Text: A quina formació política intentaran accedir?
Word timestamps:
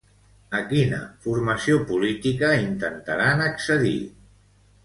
A 0.59 0.61
quina 0.71 1.01
formació 1.25 1.77
política 1.91 2.51
intentaran 2.63 3.45
accedir? 3.51 3.97